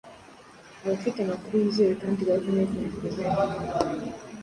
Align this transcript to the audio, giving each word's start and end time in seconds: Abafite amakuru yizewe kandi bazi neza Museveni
Abafite 0.83 1.17
amakuru 1.21 1.55
yizewe 1.63 1.93
kandi 2.01 2.21
bazi 2.27 2.49
neza 2.55 2.75
Museveni 3.01 4.09